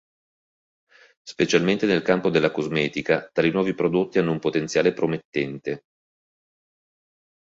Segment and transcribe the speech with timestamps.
[1.21, 5.83] Specialmente nel campo della cosmetica, tali nuovi prodotti hanno un potenziale promettente.